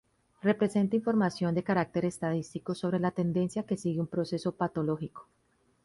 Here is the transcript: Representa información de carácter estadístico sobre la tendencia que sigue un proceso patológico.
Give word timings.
Representa 0.41 0.95
información 0.95 1.53
de 1.53 1.61
carácter 1.63 2.05
estadístico 2.05 2.73
sobre 2.73 2.97
la 2.99 3.11
tendencia 3.11 3.67
que 3.67 3.77
sigue 3.77 3.99
un 4.01 4.07
proceso 4.07 4.51
patológico. 4.55 5.27